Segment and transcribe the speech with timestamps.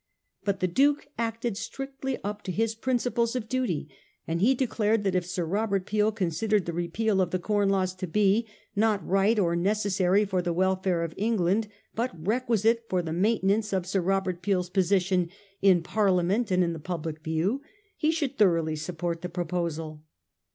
[0.43, 3.87] But the Duke acted strictly up to his principles of duty,
[4.27, 7.93] and he declared that if Sir Robert Peel considered the repeal of the Corn Laws
[7.97, 13.03] to be, not right or necessary for the welfare of Eng land, but requisite for
[13.03, 15.29] the maintenance of Sir Robert Peel's position'
[15.61, 17.61] in Parliament and in the public view,'
[17.95, 20.03] he should thoroughly support the proposal.